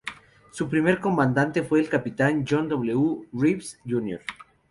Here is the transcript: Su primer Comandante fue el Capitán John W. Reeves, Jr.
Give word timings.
Su 0.49 0.67
primer 0.67 0.99
Comandante 0.99 1.61
fue 1.61 1.79
el 1.79 1.87
Capitán 1.87 2.43
John 2.49 2.67
W. 2.67 3.27
Reeves, 3.33 3.79
Jr. 3.87 4.19